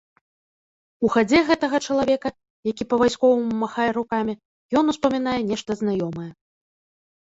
У 1.07 1.11
хадзе 1.15 1.39
гэтага 1.49 1.81
чалавека, 1.87 2.29
які 2.71 2.89
па-вайсковаму 2.95 3.53
махае 3.67 3.89
рукамі, 4.01 4.33
ён 4.85 4.95
успамінае 4.97 5.41
нешта 5.55 5.71
знаёмае. 5.87 6.31